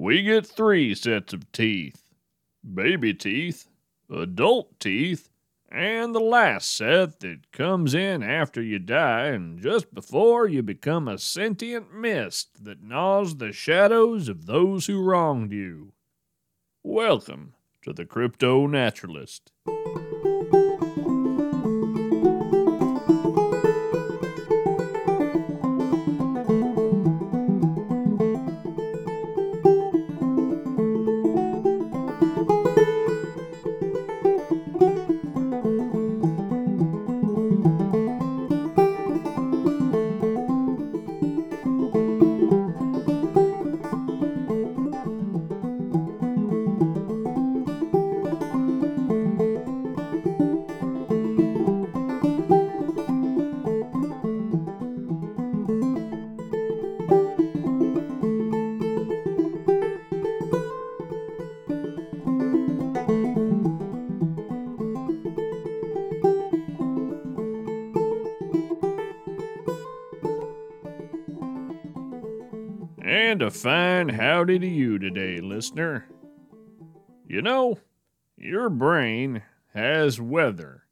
We 0.00 0.22
get 0.22 0.46
three 0.46 0.94
sets 0.94 1.32
of 1.32 1.50
teeth 1.50 2.12
baby 2.72 3.12
teeth, 3.12 3.66
adult 4.08 4.78
teeth, 4.78 5.28
and 5.72 6.14
the 6.14 6.20
last 6.20 6.72
set 6.76 7.18
that 7.18 7.50
comes 7.50 7.94
in 7.94 8.22
after 8.22 8.62
you 8.62 8.78
die 8.78 9.24
and 9.24 9.60
just 9.60 9.92
before 9.92 10.46
you 10.46 10.62
become 10.62 11.08
a 11.08 11.18
sentient 11.18 11.92
mist 11.92 12.64
that 12.64 12.80
gnaws 12.80 13.38
the 13.38 13.50
shadows 13.50 14.28
of 14.28 14.46
those 14.46 14.86
who 14.86 15.02
wronged 15.02 15.50
you. 15.50 15.94
Welcome 16.84 17.54
to 17.82 17.92
the 17.92 18.04
Crypto 18.04 18.68
Naturalist. 18.68 19.50
Howdy 74.38 74.56
to 74.56 74.68
you 74.68 75.00
today, 75.00 75.40
listener. 75.40 76.06
You 77.26 77.42
know, 77.42 77.80
your 78.36 78.70
brain 78.70 79.42
has 79.74 80.20
weather 80.20 80.84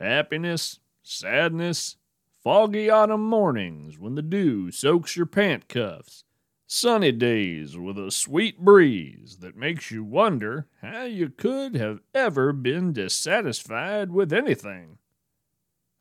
happiness, 0.00 0.80
sadness, 1.00 1.94
foggy 2.42 2.90
autumn 2.90 3.22
mornings 3.22 4.00
when 4.00 4.16
the 4.16 4.20
dew 4.22 4.72
soaks 4.72 5.16
your 5.16 5.26
pant 5.26 5.68
cuffs, 5.68 6.24
sunny 6.66 7.12
days 7.12 7.78
with 7.78 7.96
a 7.96 8.10
sweet 8.10 8.58
breeze 8.58 9.36
that 9.36 9.56
makes 9.56 9.92
you 9.92 10.02
wonder 10.02 10.66
how 10.80 11.04
you 11.04 11.28
could 11.28 11.76
have 11.76 12.00
ever 12.12 12.52
been 12.52 12.92
dissatisfied 12.92 14.10
with 14.10 14.32
anything. 14.32 14.98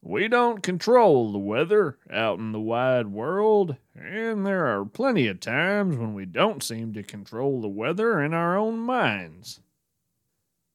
We 0.03 0.27
don't 0.27 0.63
control 0.63 1.31
the 1.31 1.38
weather 1.38 1.99
out 2.09 2.39
in 2.39 2.53
the 2.53 2.59
wide 2.59 3.07
world, 3.07 3.77
and 3.95 4.45
there 4.45 4.66
are 4.66 4.83
plenty 4.83 5.27
of 5.27 5.39
times 5.39 5.95
when 5.95 6.16
we 6.16 6.25
don't 6.25 6.63
seem 6.63 6.91
to 6.93 7.03
control 7.03 7.61
the 7.61 7.69
weather 7.69 8.19
in 8.19 8.33
our 8.33 8.58
own 8.58 8.80
minds. 8.80 9.59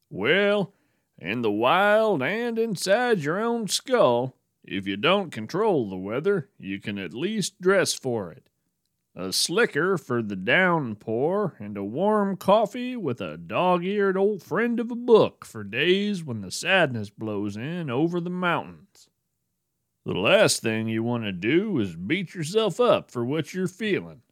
Well, 0.09 0.73
in 1.19 1.43
the 1.43 1.51
wild 1.51 2.23
and 2.23 2.57
inside 2.57 3.19
your 3.19 3.41
own 3.41 3.67
skull, 3.67 4.37
if 4.63 4.87
you 4.87 4.97
don't 4.97 5.33
control 5.33 5.91
the 5.91 5.97
weather, 5.97 6.49
you 6.57 6.81
can 6.81 6.97
at 6.97 7.13
least 7.13 7.61
dress 7.61 7.95
for 7.95 8.31
it. 8.31 8.49
A 9.17 9.33
slicker 9.33 9.99
for 9.99 10.23
the 10.23 10.37
downpour, 10.37 11.57
and 11.59 11.77
a 11.77 11.85
warm 11.85 12.37
coffee 12.37 12.97
with 12.97 13.21
a 13.21 13.37
dog 13.37 13.85
eared 13.85 14.17
old 14.17 14.43
friend 14.45 14.79
of 14.79 14.91
a 14.93 14.97
book 14.97 15.45
for 15.45 15.65
days 15.65 16.23
when 16.23 16.43
the 16.43 16.53
sadness 16.53 17.11
blows 17.11 17.57
in 17.57 17.91
over 17.91 18.21
the 18.21 18.31
mountains. 18.31 19.09
The 20.07 20.15
last 20.15 20.63
thing 20.63 20.87
you 20.87 21.03
want 21.03 21.25
to 21.25 21.33
do 21.33 21.81
is 21.81 21.97
beat 21.97 22.33
yourself 22.33 22.79
up 22.79 23.11
for 23.11 23.25
what 23.25 23.53
you're 23.53 23.67
feeling. 23.67 24.23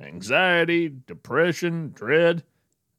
Anxiety, 0.00 0.88
depression, 0.88 1.90
dread, 1.92 2.44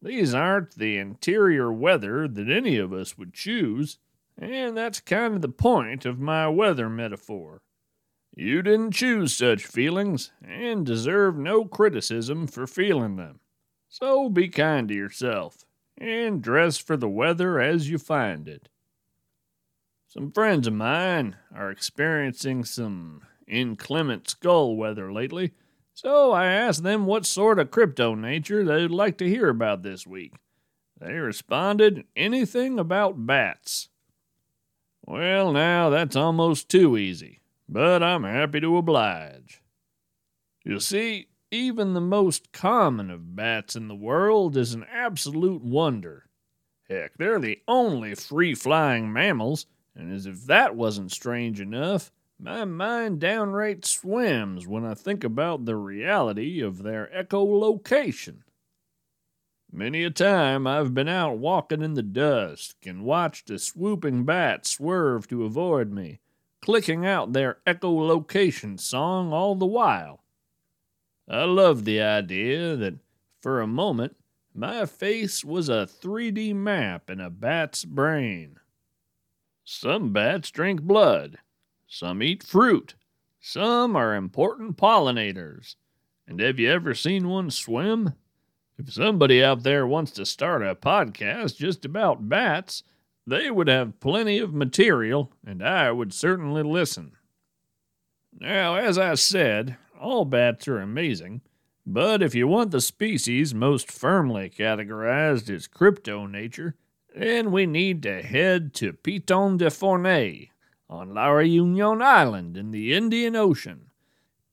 these 0.02 0.34
aren't 0.34 0.76
the 0.76 0.98
interior 0.98 1.72
weather 1.72 2.28
that 2.28 2.50
any 2.50 2.76
of 2.76 2.92
us 2.92 3.18
would 3.18 3.34
choose, 3.34 4.00
and 4.38 4.76
that's 4.76 5.00
kind 5.00 5.36
of 5.36 5.42
the 5.42 5.48
point 5.48 6.06
of 6.06 6.20
my 6.20 6.50
weather 6.50 6.90
metaphor. 6.90 7.62
You 8.36 8.62
didn't 8.62 8.92
choose 8.92 9.34
such 9.34 9.66
feelings 9.66 10.34
and 10.44 10.86
deserve 10.86 11.38
no 11.38 11.64
criticism 11.64 12.48
for 12.48 12.68
feeling 12.68 13.16
them. 13.16 13.40
So 13.88 14.28
be 14.28 14.50
kind 14.50 14.90
to 14.90 14.94
yourself 14.94 15.64
and 15.98 16.44
dress 16.44 16.78
for 16.78 16.98
the 16.98 17.08
weather 17.08 17.62
as 17.62 17.90
you 17.90 17.98
find 17.98 18.50
it. 18.50 18.68
Some 20.14 20.32
friends 20.32 20.68
of 20.68 20.74
mine 20.74 21.38
are 21.56 21.72
experiencing 21.72 22.66
some 22.66 23.24
inclement 23.48 24.30
skull 24.30 24.76
weather 24.76 25.12
lately, 25.12 25.54
so 25.96 26.32
I 26.32 26.46
asked 26.46 26.84
them 26.84 27.08
what 27.08 27.26
sort 27.26 27.58
of 27.58 27.72
crypto 27.72 28.14
nature 28.14 28.64
they'd 28.64 28.92
like 28.92 29.18
to 29.18 29.28
hear 29.28 29.50
about 29.50 29.82
this 29.82 30.06
week. 30.06 30.34
They 31.00 31.14
responded 31.14 32.06
anything 32.16 32.78
about 32.78 33.26
bats. 33.26 33.90
Well, 35.04 35.52
now 35.52 35.90
that's 35.90 36.16
almost 36.16 36.70
too 36.70 36.96
easy, 36.96 37.40
but 37.68 38.04
I'm 38.04 38.24
happy 38.24 38.60
to 38.60 38.78
oblige. 38.78 39.64
You 40.64 40.80
see, 40.80 41.30
even 41.50 41.96
the 41.96 42.02
most 42.02 42.52
common 42.52 43.10
of 43.10 43.36
bats 43.36 43.76
in 43.76 43.88
the 43.88 43.96
world 43.96 44.58
is 44.58 44.76
an 44.76 44.86
absolute 44.94 45.64
wonder. 45.64 46.30
Heck, 46.88 47.18
they're 47.18 47.40
the 47.40 47.62
only 47.68 48.14
free 48.14 48.54
flying 48.54 49.12
mammals 49.12 49.66
and 49.96 50.12
as 50.12 50.26
if 50.26 50.46
that 50.46 50.76
wasn't 50.76 51.12
strange 51.12 51.60
enough, 51.62 52.12
my 52.40 52.66
mind 52.66 53.20
downright 53.20 53.86
swims 53.86 54.68
when 54.68 54.86
I 54.86 54.96
think 54.96 55.24
about 55.24 55.66
the 55.66 55.76
reality 55.76 56.62
of 56.62 56.84
their 56.84 57.10
echolocation. 57.16 58.40
Many 59.72 60.04
a 60.04 60.10
time 60.10 60.68
I've 60.68 60.94
been 60.94 61.08
out 61.08 61.38
walking 61.38 61.82
in 61.82 61.94
the 61.94 62.04
dusk 62.04 62.76
and 62.86 63.04
watched 63.04 63.50
a 63.50 63.58
swooping 63.58 64.24
bat 64.24 64.68
swerve 64.68 65.28
to 65.30 65.46
avoid 65.46 65.92
me, 65.92 66.20
clicking 66.62 67.06
out 67.06 67.34
their 67.34 67.58
echolocation 67.66 68.80
song 68.80 69.34
all 69.34 69.56
the 69.56 69.66
while. 69.66 70.24
I 71.28 71.46
love 71.46 71.86
the 71.86 72.02
idea 72.02 72.76
that, 72.76 72.96
for 73.42 73.62
a 73.62 73.68
moment, 73.68 74.16
my 74.54 74.86
face 74.86 75.44
was 75.44 75.70
a 75.70 75.88
3D 75.88 76.54
map 76.54 77.10
in 77.10 77.20
a 77.20 77.30
bat's 77.30 77.86
brain. 77.86 78.60
Some 79.64 80.12
bats 80.12 80.52
drink 80.52 80.82
blood. 80.82 81.38
Some 81.88 82.22
eat 82.22 82.44
fruit. 82.44 82.96
Some 83.40 83.96
are 83.96 84.16
important 84.16 84.78
pollinators. 84.78 85.76
And 86.28 86.40
have 86.40 86.60
you 86.60 86.70
ever 86.72 86.94
seen 86.94 87.28
one 87.28 87.50
swim? 87.52 88.14
If 88.78 88.92
somebody 88.92 89.44
out 89.44 89.64
there 89.64 89.86
wants 89.86 90.12
to 90.14 90.26
start 90.26 90.64
a 90.64 90.76
podcast 90.76 91.58
just 91.58 91.86
about 91.86 92.28
bats, 92.28 92.84
they 93.26 93.52
would 93.52 93.68
have 93.68 94.00
plenty 94.00 94.40
of 94.40 94.54
material, 94.54 95.32
and 95.46 95.64
I 95.64 95.92
would 95.92 96.14
certainly 96.14 96.64
listen. 96.64 97.14
Now, 98.38 98.76
as 98.76 98.98
I 98.98 99.14
said, 99.16 99.78
all 100.00 100.26
bats 100.26 100.68
are 100.68 100.80
amazing, 100.80 101.42
but 101.86 102.22
if 102.24 102.34
you 102.36 102.48
want 102.48 102.72
the 102.72 102.82
species 102.82 103.54
most 103.54 103.92
firmly 103.92 104.50
categorized 104.50 105.54
as 105.54 105.68
crypto 105.68 106.26
nature, 106.26 106.76
then 107.16 107.52
we 107.52 107.66
need 107.66 108.02
to 108.04 108.22
head 108.22 108.74
to 108.74 108.94
Piton 108.94 109.58
de 109.58 109.70
Fournaise 109.70 110.48
on 110.90 111.14
La 111.14 111.28
Réunion 111.28 112.02
Island 112.02 112.58
in 112.58 112.72
the 112.72 112.94
Indian 112.94 113.36
Ocean. 113.36 113.90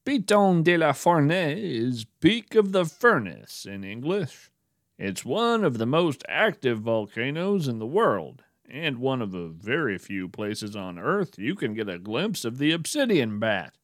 Piton 0.04 0.62
de 0.62 0.76
la 0.76 0.93
Fournaise 0.93 1.59
is 1.59 2.07
Peak 2.21 2.54
of 2.54 2.72
the 2.72 2.84
Furnace 2.84 3.66
in 3.66 3.84
English. 3.84 4.51
It's 4.98 5.24
one 5.24 5.65
of 5.65 5.78
the 5.78 5.86
most 5.86 6.22
active 6.28 6.80
volcanoes 6.80 7.66
in 7.66 7.78
the 7.78 7.86
world, 7.86 8.42
and 8.68 8.98
one 8.98 9.22
of 9.22 9.33
the 9.33 9.48
very 9.48 9.97
few 9.98 10.28
places 10.28 10.77
on 10.77 10.98
Earth 10.98 11.39
you 11.39 11.54
can 11.54 11.74
get 11.74 11.89
a 11.89 11.98
glimpse 11.98 12.45
of 12.45 12.59
the 12.59 12.72
obsidian 12.72 13.39
bat, 13.39 13.74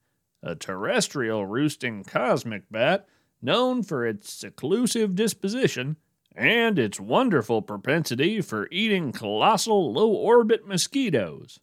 a 0.42 0.54
terrestrial 0.54 1.46
roosting 1.46 2.04
cosmic 2.04 2.64
bat 2.70 3.06
known 3.40 3.82
for 3.82 4.06
its 4.06 4.32
seclusive 4.32 5.14
disposition 5.14 5.96
and 6.36 6.78
its 6.78 7.00
wonderful 7.00 7.62
propensity 7.62 8.42
for 8.42 8.68
eating 8.70 9.10
colossal 9.10 9.92
low 9.92 10.10
orbit 10.10 10.66
mosquitoes. 10.68 11.58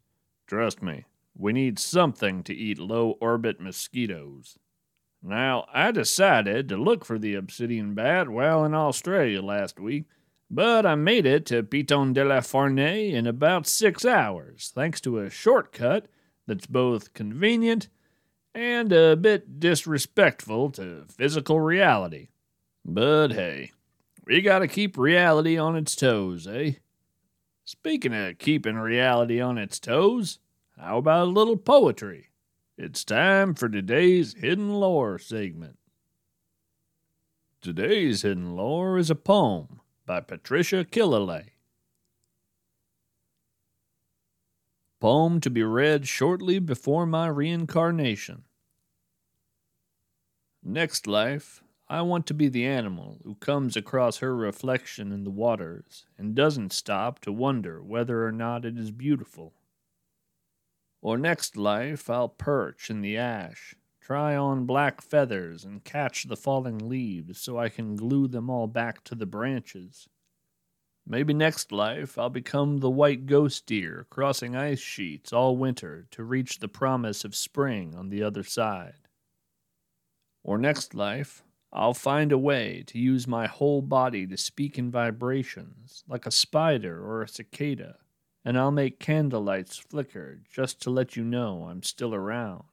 Trust 0.48 0.81
me, 0.81 1.06
we 1.38 1.54
need 1.54 1.78
something 1.78 2.44
to 2.44 2.54
eat 2.54 2.80
low 2.80 3.18
orbit 3.22 3.62
mosquitoes. 3.62 4.58
Now, 5.22 5.68
I 5.72 5.92
decided 5.92 6.68
to 6.70 6.78
look 6.78 7.06
for 7.06 7.18
the 7.18 7.36
obsidian 7.36 7.94
bat 7.94 8.28
while 8.30 8.66
in 8.66 8.74
Australia 8.74 9.42
last 9.42 9.80
week, 9.80 10.06
but 10.50 10.86
I 10.86 10.96
made 10.96 11.26
it 11.26 11.46
to 11.48 11.64
Piton 11.64 12.14
de 12.14 12.26
la 12.26 12.42
Fournaise 12.42 13.14
in 13.14 13.28
about 13.28 13.68
six 13.68 14.04
hours, 14.04 14.72
thanks 14.76 15.00
to 15.02 15.19
a 15.19 15.30
shortcut 15.30 16.08
that's 16.46 16.66
both 16.66 17.14
convenient 17.14 17.88
and 18.54 18.92
a 18.92 19.16
bit 19.16 19.60
disrespectful 19.60 20.72
to 20.72 21.06
physical 21.08 21.60
reality. 21.60 22.28
But 22.84 23.31
hey, 23.31 23.72
we 24.25 24.42
gotta 24.42 24.68
keep 24.68 24.98
reality 24.98 25.58
on 25.58 25.75
its 25.75 25.96
toes, 25.96 26.48
eh? 26.48 26.74
Speaking 27.66 28.14
of 28.14 28.38
keeping 28.40 28.75
reality 28.75 29.40
on 29.40 29.58
its 29.58 29.80
toes, 29.80 30.40
how 30.78 30.98
about 30.98 31.28
a 31.28 31.31
little 31.31 31.58
poetry? 31.58 32.30
It's 32.78 33.04
time 33.04 33.54
for 33.54 33.70
today's 33.70 34.34
Hidden 34.34 34.70
Lore 34.70 35.18
segment. 35.20 35.78
Today's 37.62 38.24
Hidden 38.24 38.56
Lore 38.56 38.98
is 38.98 39.10
a 39.10 39.16
poem 39.16 39.80
by 40.06 40.20
Patricia 40.20 40.84
Killelea. 40.84 41.46
Poem 45.00 45.40
to 45.42 45.50
be 45.50 45.64
read 45.64 46.08
shortly 46.08 46.60
before 46.60 47.06
my 47.06 47.28
reincarnation. 47.28 48.44
Next 50.62 51.08
life, 51.08 51.62
I 51.94 52.01
want 52.01 52.25
to 52.25 52.34
be 52.34 52.50
the 52.50 52.66
animal 52.66 53.19
who 53.24 53.36
comes 53.36 53.78
across 53.78 54.18
her 54.18 54.36
reflection 54.36 55.12
in 55.12 55.25
the 55.25 55.30
waters 55.30 56.07
and 56.18 56.34
doesn't 56.34 56.74
stop 56.74 57.19
to 57.19 57.31
wonder 57.31 57.84
whether 57.84 58.25
or 58.25 58.31
not 58.31 58.66
it 58.66 58.80
is 58.80 58.90
beautiful. 58.90 59.54
Or 61.04 61.19
next 61.19 61.56
life, 61.56 62.10
I'll 62.10 62.30
perch 62.30 62.90
in 62.90 63.01
the 63.01 63.16
ash, 63.16 63.75
try 64.01 64.36
on 64.36 64.66
black 64.66 65.04
feathers, 65.04 65.63
and 65.63 65.84
catch 65.84 66.24
the 66.24 66.36
falling 66.36 66.80
leaves 66.80 67.40
so 67.40 67.60
I 67.60 67.69
can 67.69 67.95
glue 67.95 68.28
them 68.28 68.50
all 68.50 68.66
back 68.66 69.04
to 69.04 69.13
the 69.13 69.28
branches. 69.28 70.10
Maybe 71.06 71.31
next 71.36 71.72
life 71.72 72.18
I'll 72.18 72.31
become 72.31 72.80
the 72.80 72.90
white 72.90 73.28
ghost 73.28 73.68
deer 73.68 74.07
crossing 74.10 74.56
ice 74.56 74.80
sheets 74.80 75.31
all 75.31 75.57
winter 75.57 76.07
to 76.10 76.24
reach 76.24 76.57
the 76.57 76.68
promise 76.68 77.24
of 77.24 77.36
spring 77.36 77.94
on 77.95 78.10
the 78.10 78.24
other 78.24 78.42
side. 78.42 79.10
Or 80.44 80.57
next 80.57 80.95
life, 80.95 81.44
I'll 81.75 81.96
find 81.96 82.31
a 82.31 82.38
way 82.38 82.84
to 82.86 83.00
use 83.00 83.28
my 83.28 83.48
whole 83.48 83.81
body 83.81 84.28
to 84.28 84.38
speak 84.38 84.78
in 84.78 84.92
vibrations, 84.92 86.04
like 86.08 86.28
a 86.28 86.31
spider 86.31 87.04
or 87.04 87.24
a 87.24 87.28
cicada, 87.28 87.98
and 88.46 88.60
I'll 88.60 88.70
make 88.70 89.00
candlelights 89.00 89.80
flicker 89.80 90.42
just 90.48 90.80
to 90.81 90.92
let 90.92 91.16
you 91.16 91.24
know 91.24 91.64
I'm 91.68 91.81
still 91.81 92.14
around. 92.14 92.66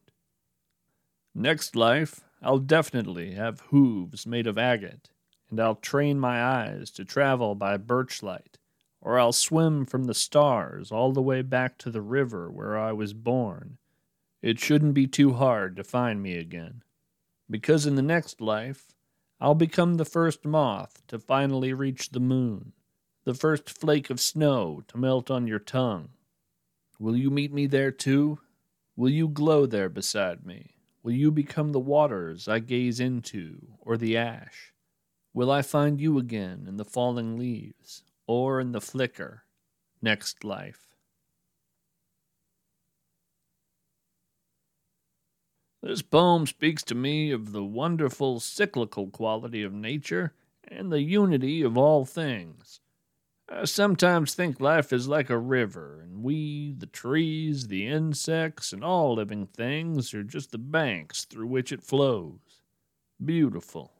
Next 1.34 1.74
life, 1.74 2.20
I'll 2.42 2.58
definitely 2.58 3.32
have 3.32 3.60
hooves 3.70 4.26
made 4.26 4.46
of 4.46 4.58
agate, 4.58 5.08
and 5.48 5.58
I'll 5.58 5.76
train 5.76 6.20
my 6.20 6.44
eyes 6.44 6.90
to 6.90 7.04
travel 7.06 7.54
by 7.54 7.78
birchlight, 7.78 8.58
or 9.00 9.18
I'll 9.18 9.32
swim 9.32 9.86
from 9.86 10.04
the 10.04 10.14
stars 10.14 10.92
all 10.92 11.12
the 11.12 11.22
way 11.22 11.40
back 11.40 11.78
to 11.78 11.90
the 11.90 12.02
river 12.02 12.50
where 12.50 12.78
I 12.78 12.92
was 12.92 13.14
born. 13.14 13.78
It 14.42 14.60
shouldn't 14.60 14.92
be 14.92 15.06
too 15.06 15.32
hard 15.32 15.74
to 15.76 15.84
find 15.84 16.22
me 16.22 16.36
again 16.36 16.82
because 17.50 17.84
in 17.84 17.96
the 17.96 18.02
next 18.02 18.40
life, 18.40 18.94
I'll 19.40 19.54
become 19.54 19.94
the 19.94 20.04
first 20.04 20.44
moth 20.44 21.02
to 21.08 21.18
finally 21.18 21.72
reach 21.72 22.10
the 22.10 22.20
moon, 22.20 22.72
the 23.24 23.34
first 23.34 23.68
flake 23.68 24.10
of 24.10 24.20
snow 24.20 24.82
to 24.88 24.98
melt 24.98 25.30
on 25.30 25.46
your 25.46 25.58
tongue. 25.58 26.10
Will 26.98 27.16
you 27.16 27.30
meet 27.30 27.52
me 27.52 27.66
there 27.66 27.90
too? 27.90 28.38
Will 28.96 29.10
you 29.10 29.28
glow 29.28 29.66
there 29.66 29.88
beside 29.88 30.44
me? 30.44 30.74
Will 31.02 31.12
you 31.12 31.30
become 31.30 31.72
the 31.72 31.80
waters 31.80 32.46
I 32.46 32.58
gaze 32.58 33.00
into, 33.00 33.68
or 33.80 33.96
the 33.96 34.16
ash? 34.16 34.74
Will 35.32 35.50
I 35.50 35.62
find 35.62 36.00
you 36.00 36.18
again 36.18 36.66
in 36.68 36.76
the 36.76 36.84
falling 36.84 37.38
leaves, 37.38 38.02
or 38.26 38.60
in 38.60 38.72
the 38.72 38.80
flicker, 38.80 39.44
next 40.02 40.44
life? 40.44 40.89
This 45.82 46.02
poem 46.02 46.46
speaks 46.46 46.82
to 46.84 46.94
me 46.94 47.30
of 47.30 47.52
the 47.52 47.64
wonderful 47.64 48.38
cyclical 48.38 49.08
quality 49.08 49.62
of 49.62 49.72
nature 49.72 50.34
and 50.68 50.92
the 50.92 51.00
unity 51.00 51.62
of 51.62 51.78
all 51.78 52.04
things. 52.04 52.80
I 53.48 53.64
sometimes 53.64 54.34
think 54.34 54.60
life 54.60 54.92
is 54.92 55.08
like 55.08 55.30
a 55.30 55.38
river, 55.38 56.02
and 56.02 56.22
we, 56.22 56.72
the 56.76 56.86
trees, 56.86 57.66
the 57.66 57.86
insects, 57.86 58.72
and 58.72 58.84
all 58.84 59.14
living 59.14 59.46
things 59.46 60.12
are 60.12 60.22
just 60.22 60.52
the 60.52 60.58
banks 60.58 61.24
through 61.24 61.46
which 61.46 61.72
it 61.72 61.82
flows. 61.82 62.62
Beautiful. 63.24 63.92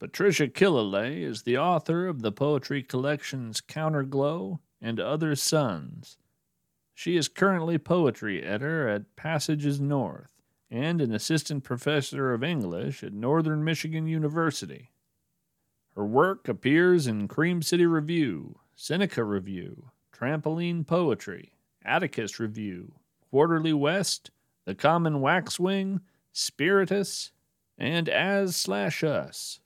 Patricia 0.00 0.48
Killelea 0.48 1.28
is 1.28 1.42
the 1.42 1.58
author 1.58 2.08
of 2.08 2.22
the 2.22 2.32
poetry 2.32 2.82
collections 2.82 3.60
Counterglow 3.60 4.58
and 4.80 4.98
Other 4.98 5.36
Suns 5.36 6.16
she 7.00 7.16
is 7.16 7.28
currently 7.28 7.78
poetry 7.78 8.42
editor 8.42 8.86
at 8.86 9.16
Passages 9.16 9.80
North 9.80 10.28
and 10.70 11.00
an 11.00 11.14
assistant 11.14 11.64
professor 11.64 12.34
of 12.34 12.44
English 12.44 13.02
at 13.02 13.14
Northern 13.14 13.64
Michigan 13.64 14.06
University. 14.06 14.90
Her 15.96 16.04
work 16.04 16.46
appears 16.46 17.06
in 17.06 17.26
Cream 17.26 17.62
City 17.62 17.86
Review, 17.86 18.58
Seneca 18.76 19.24
Review, 19.24 19.92
Trampoline 20.12 20.86
Poetry, 20.86 21.54
Atticus 21.82 22.38
Review, 22.38 22.92
Quarterly 23.30 23.72
West, 23.72 24.30
The 24.66 24.74
Common 24.74 25.22
Waxwing, 25.22 26.00
Spiritus, 26.34 27.32
and 27.78 28.10
As 28.10 28.56
Slash 28.56 29.02
Us. 29.02 29.60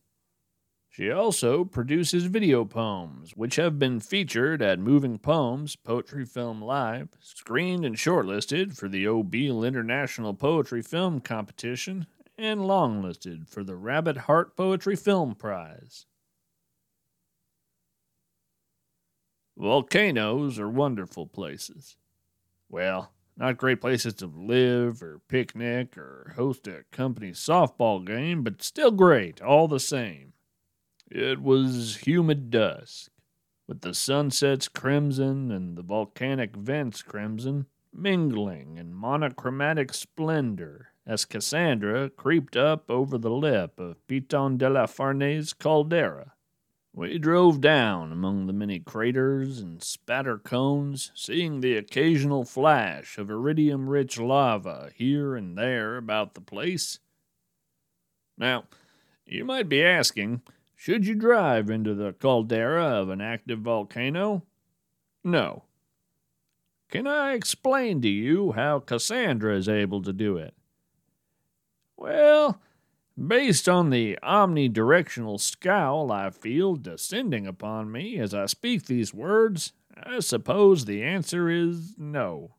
She 0.94 1.10
also 1.10 1.64
produces 1.64 2.26
video 2.26 2.64
poems, 2.64 3.32
which 3.34 3.56
have 3.56 3.80
been 3.80 3.98
featured 3.98 4.62
at 4.62 4.78
Moving 4.78 5.18
Poems 5.18 5.74
Poetry 5.74 6.24
Film 6.24 6.62
Live, 6.62 7.08
screened 7.18 7.84
and 7.84 7.96
shortlisted 7.96 8.76
for 8.76 8.88
the 8.88 9.04
Ó 9.04 9.24
Bhéal 9.24 9.66
International 9.66 10.34
Poetry 10.34 10.82
Film 10.82 11.18
Competition, 11.18 12.06
and 12.38 12.60
longlisted 12.60 13.48
for 13.48 13.64
the 13.64 13.74
Rabbit 13.74 14.18
Heart 14.18 14.56
Poetry 14.56 14.94
Film 14.94 15.34
Prize. 15.34 16.06
Volcanoes 19.58 20.60
are 20.60 20.70
wonderful 20.70 21.26
places. 21.26 21.96
Well, 22.68 23.10
not 23.36 23.56
great 23.56 23.80
places 23.80 24.14
to 24.14 24.26
live 24.26 25.02
or 25.02 25.20
picnic 25.26 25.98
or 25.98 26.34
host 26.36 26.68
a 26.68 26.84
company 26.92 27.32
softball 27.32 28.06
game, 28.06 28.44
but 28.44 28.62
still 28.62 28.92
great 28.92 29.42
all 29.42 29.66
the 29.66 29.80
same. 29.80 30.34
It 31.10 31.42
was 31.42 32.06
humid 32.06 32.50
dusk, 32.50 33.10
with 33.66 33.82
the 33.82 33.94
sunset's 33.94 34.68
crimson 34.68 35.50
and 35.50 35.76
the 35.76 35.82
volcanic 35.82 36.56
vents 36.56 37.02
crimson 37.02 37.66
mingling 37.92 38.78
in 38.78 38.92
monochromatic 38.92 39.94
splendor 39.94 40.88
as 41.06 41.24
Cassandra 41.24 42.10
creeped 42.10 42.56
up 42.56 42.90
over 42.90 43.18
the 43.18 43.30
lip 43.30 43.78
of 43.78 44.04
Piton 44.06 44.56
de 44.56 44.68
la 44.68 44.86
Fournaise 44.86 45.52
caldera. 45.52 46.32
We 46.92 47.18
drove 47.18 47.60
down 47.60 48.12
among 48.12 48.46
the 48.46 48.52
many 48.52 48.78
craters 48.78 49.58
and 49.58 49.82
spatter 49.82 50.38
cones, 50.38 51.10
seeing 51.14 51.60
the 51.60 51.76
occasional 51.76 52.44
flash 52.44 53.18
of 53.18 53.30
iridium 53.30 53.88
rich 53.88 54.18
lava 54.18 54.90
here 54.94 55.34
and 55.34 55.58
there 55.58 55.96
about 55.96 56.34
the 56.34 56.40
place. 56.40 57.00
Now, 58.38 58.64
you 59.26 59.44
might 59.44 59.68
be 59.68 59.82
asking, 59.82 60.42
should 60.84 61.06
you 61.06 61.14
drive 61.14 61.70
into 61.70 61.94
the 61.94 62.12
caldera 62.12 62.84
of 62.84 63.08
an 63.08 63.18
active 63.18 63.60
volcano? 63.60 64.42
No. 65.24 65.64
Can 66.90 67.06
I 67.06 67.32
explain 67.32 68.02
to 68.02 68.08
you 68.10 68.52
how 68.52 68.80
Cassandra 68.80 69.56
is 69.56 69.66
able 69.66 70.02
to 70.02 70.12
do 70.12 70.36
it? 70.36 70.52
Well, 71.96 72.60
based 73.16 73.66
on 73.66 73.88
the 73.88 74.18
omnidirectional 74.22 75.40
scowl 75.40 76.12
I 76.12 76.28
feel 76.28 76.76
descending 76.76 77.46
upon 77.46 77.90
me 77.90 78.18
as 78.18 78.34
I 78.34 78.44
speak 78.44 78.84
these 78.84 79.14
words, 79.14 79.72
I 79.96 80.20
suppose 80.20 80.84
the 80.84 81.02
answer 81.02 81.48
is 81.48 81.94
no. 81.96 82.56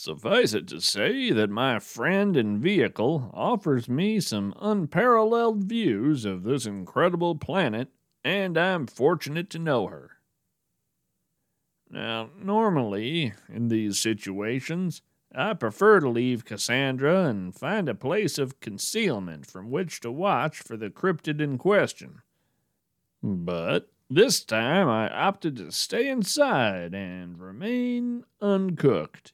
Suffice 0.00 0.54
it 0.54 0.68
to 0.68 0.80
say 0.80 1.32
that 1.32 1.50
my 1.50 1.80
friend 1.80 2.36
and 2.36 2.60
vehicle 2.60 3.32
offers 3.34 3.88
me 3.88 4.20
some 4.20 4.54
unparalleled 4.60 5.64
views 5.64 6.24
of 6.24 6.44
this 6.44 6.66
incredible 6.66 7.34
planet, 7.34 7.88
and 8.22 8.56
I'm 8.56 8.86
fortunate 8.86 9.50
to 9.50 9.58
know 9.58 9.88
her. 9.88 10.18
Now, 11.90 12.30
normally, 12.40 13.32
in 13.48 13.66
these 13.66 13.98
situations, 13.98 15.02
I 15.34 15.54
prefer 15.54 15.98
to 15.98 16.08
leave 16.08 16.44
Cassandra 16.44 17.24
and 17.24 17.52
find 17.52 17.88
a 17.88 17.94
place 17.96 18.38
of 18.38 18.60
concealment 18.60 19.46
from 19.46 19.68
which 19.68 19.98
to 20.02 20.12
watch 20.12 20.60
for 20.60 20.76
the 20.76 20.90
cryptid 20.90 21.40
in 21.40 21.58
question. 21.58 22.22
But 23.20 23.90
this 24.08 24.44
time 24.44 24.88
I 24.88 25.08
opted 25.10 25.56
to 25.56 25.72
stay 25.72 26.08
inside 26.08 26.94
and 26.94 27.40
remain 27.40 28.22
uncooked. 28.40 29.32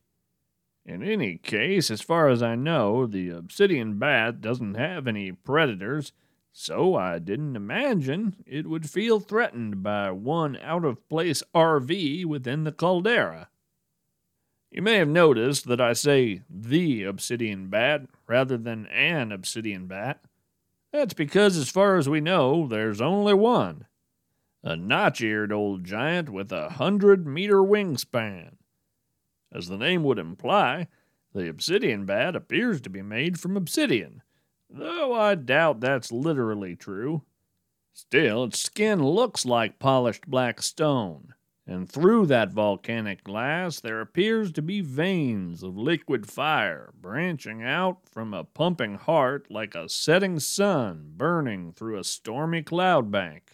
In 0.87 1.03
any 1.03 1.39
case, 1.39 1.91
as 1.91 2.03
far 2.03 2.29
as 2.29 2.43
I 2.43 2.57
know, 2.57 3.07
the 3.07 3.31
obsidian 3.31 3.99
bat 3.99 4.41
doesn't 4.41 4.75
have 4.75 5.07
any 5.07 5.33
predators, 5.33 6.13
so 6.53 6.95
I 6.95 7.19
didn't 7.19 7.57
imagine 7.57 8.37
it 8.47 8.69
would 8.69 8.91
feel 8.91 9.19
threatened 9.19 9.83
by 9.83 10.11
one 10.11 10.57
out 10.59 10.85
of 10.85 11.09
place 11.09 11.43
RV 11.55 12.27
within 12.27 12.65
the 12.65 12.73
caldera. 12.73 13.49
You 14.71 14.83
may 14.83 14.97
have 14.97 15.09
noticed 15.09 15.67
that 15.69 15.81
I 15.81 15.95
say 15.95 16.43
the 16.51 17.05
obsidian 17.05 17.69
bat 17.69 18.03
rather 18.27 18.59
than 18.59 18.87
an 18.89 19.33
obsidian 19.33 19.87
bat. 19.87 20.21
That's 20.93 21.15
because, 21.15 21.57
as 21.57 21.71
far 21.71 21.97
as 21.97 22.09
we 22.09 22.21
know, 22.21 22.67
there's 22.67 23.01
only 23.01 23.35
one 23.35 23.87
a 24.65 24.75
notch 24.77 25.21
eared 25.21 25.53
old 25.53 25.85
giant 25.85 26.31
with 26.31 26.51
a 26.51 26.71
hundred 26.71 27.27
meter 27.27 27.59
wingspan. 27.59 28.55
As 29.55 29.69
the 29.69 29.79
name 29.79 30.03
would 30.03 30.19
imply, 30.19 30.89
the 31.33 31.49
obsidian 31.49 32.05
bat 32.07 32.35
appears 32.35 32.81
to 32.81 32.91
be 32.91 33.03
made 33.03 33.39
from 33.39 33.57
obsidian, 33.57 34.23
though 34.69 35.13
I 35.15 35.37
doubt 35.37 35.79
that's 35.79 36.11
literally 36.11 36.75
true. 36.75 37.23
Still, 37.93 38.43
its 38.43 38.59
skin 38.59 39.01
looks 39.01 39.47
like 39.47 39.79
polished 39.79 40.27
black 40.27 40.61
stone, 40.61 41.35
and 41.65 41.89
through 41.89 42.27
that 42.27 42.51
volcanic 42.51 43.23
glass 43.23 43.79
there 43.79 44.01
appears 44.01 44.51
to 44.53 44.63
be 44.63 44.81
veins 44.81 45.63
of 45.63 45.79
liquid 45.79 46.27
fire 46.27 46.93
branching 47.01 47.63
out 47.63 48.09
from 48.09 48.35
a 48.35 48.43
pumping 48.43 48.97
heart 48.97 49.49
like 49.53 49.77
a 49.77 49.89
setting 49.89 50.41
sun 50.41 51.13
burning 51.17 51.73
through 51.73 51.97
a 51.97 52.03
stormy 52.03 52.63
cloud 52.65 53.13
bank. 53.13 53.54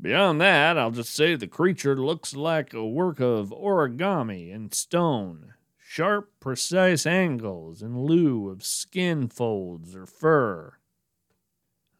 Beyond 0.00 0.40
that, 0.40 0.78
I'll 0.78 0.92
just 0.92 1.14
say 1.14 1.34
the 1.34 1.46
creature 1.46 1.94
looks 1.94 2.34
like 2.34 2.72
a 2.72 2.86
work 2.86 3.20
of 3.20 3.50
origami 3.50 4.50
in 4.50 4.72
stone. 4.72 5.52
Sharp, 5.76 6.30
precise 6.40 7.04
angles 7.04 7.82
in 7.82 8.00
lieu 8.00 8.48
of 8.48 8.64
skin 8.64 9.28
folds 9.28 9.94
or 9.94 10.06
fur. 10.06 10.74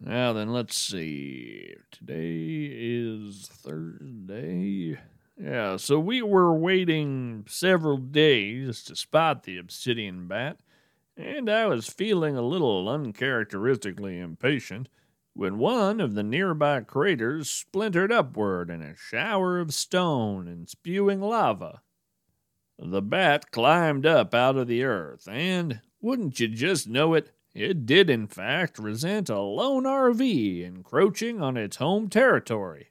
Now 0.00 0.32
then, 0.32 0.50
let's 0.50 0.78
see. 0.78 1.74
Today 1.90 2.70
is 2.72 3.48
Thursday. 3.52 4.98
Yeah, 5.36 5.76
so 5.76 5.98
we 5.98 6.22
were 6.22 6.54
waiting 6.54 7.44
several 7.48 7.98
days 7.98 8.82
to 8.84 8.96
spot 8.96 9.42
the 9.42 9.58
obsidian 9.58 10.26
bat, 10.26 10.60
and 11.18 11.50
I 11.50 11.66
was 11.66 11.86
feeling 11.86 12.36
a 12.36 12.42
little 12.42 12.88
uncharacteristically 12.88 14.18
impatient 14.18 14.88
when 15.40 15.56
one 15.56 16.02
of 16.02 16.12
the 16.12 16.22
nearby 16.22 16.82
craters 16.82 17.48
splintered 17.48 18.12
upward 18.12 18.68
in 18.68 18.82
a 18.82 18.94
shower 18.94 19.58
of 19.58 19.72
stone 19.72 20.46
and 20.46 20.68
spewing 20.68 21.18
lava. 21.18 21.80
The 22.78 23.00
bat 23.00 23.50
climbed 23.50 24.04
up 24.04 24.34
out 24.34 24.58
of 24.58 24.66
the 24.66 24.84
earth, 24.84 25.26
and, 25.26 25.80
wouldn't 26.02 26.38
you 26.40 26.48
just 26.48 26.86
know 26.86 27.14
it, 27.14 27.30
it 27.54 27.86
did 27.86 28.10
in 28.10 28.26
fact 28.26 28.78
resent 28.78 29.30
a 29.30 29.40
lone 29.40 29.84
RV 29.84 30.62
encroaching 30.62 31.40
on 31.40 31.56
its 31.56 31.76
home 31.76 32.10
territory. 32.10 32.90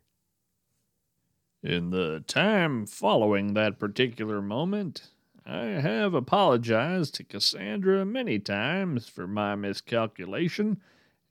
In 1.62 1.92
the 1.92 2.24
time 2.26 2.88
following 2.88 3.54
that 3.54 3.78
particular 3.78 4.42
moment, 4.42 5.12
I 5.46 5.66
have 5.66 6.16
apologized 6.16 7.14
to 7.14 7.24
Cassandra 7.24 8.06
many 8.06 8.40
times 8.40 9.08
for 9.08 9.28
my 9.28 9.54
miscalculation 9.54 10.82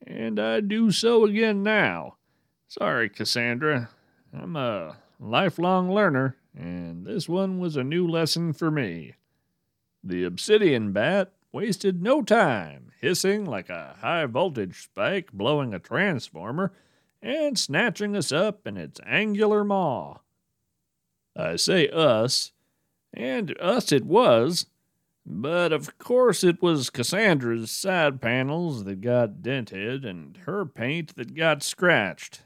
and 0.06 0.38
I 0.38 0.60
do 0.60 0.90
so 0.90 1.24
again 1.24 1.62
now. 1.62 2.16
Sorry, 2.66 3.08
Cassandra. 3.08 3.90
I'm 4.32 4.56
a 4.56 4.96
lifelong 5.18 5.90
learner, 5.90 6.36
and 6.56 7.06
this 7.06 7.28
one 7.28 7.58
was 7.58 7.76
a 7.76 7.84
new 7.84 8.06
lesson 8.06 8.52
for 8.52 8.70
me. 8.70 9.14
The 10.04 10.24
obsidian 10.24 10.92
bat 10.92 11.32
wasted 11.52 12.02
no 12.02 12.22
time, 12.22 12.92
hissing 13.00 13.44
like 13.44 13.70
a 13.70 13.96
high 14.00 14.26
voltage 14.26 14.82
spike 14.82 15.32
blowing 15.32 15.74
a 15.74 15.78
transformer 15.78 16.72
and 17.20 17.58
snatching 17.58 18.14
us 18.16 18.30
up 18.30 18.66
in 18.66 18.76
its 18.76 19.00
angular 19.06 19.64
maw. 19.64 20.18
I 21.36 21.56
say 21.56 21.88
us, 21.88 22.52
and 23.14 23.56
us 23.58 23.92
it 23.92 24.04
was, 24.04 24.66
but 25.30 25.72
of 25.72 25.98
course, 25.98 26.42
it 26.42 26.62
was 26.62 26.88
Cassandra's 26.88 27.70
side 27.70 28.18
panels 28.22 28.84
that 28.84 29.02
got 29.02 29.42
dented 29.42 30.02
and 30.02 30.38
her 30.46 30.64
paint 30.64 31.16
that 31.16 31.34
got 31.34 31.62
scratched. 31.62 32.40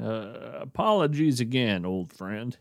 Uh, 0.00 0.52
apologies 0.60 1.40
again, 1.40 1.84
old 1.84 2.12
friend. 2.12 2.56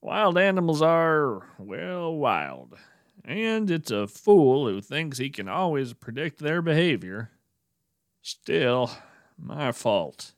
Wild 0.00 0.38
animals 0.38 0.80
are, 0.80 1.48
well, 1.58 2.14
wild. 2.14 2.78
And 3.24 3.68
it's 3.68 3.90
a 3.90 4.06
fool 4.06 4.68
who 4.68 4.80
thinks 4.80 5.18
he 5.18 5.28
can 5.28 5.48
always 5.48 5.92
predict 5.92 6.38
their 6.38 6.62
behavior. 6.62 7.32
Still, 8.22 8.92
my 9.36 9.72
fault. 9.72 10.34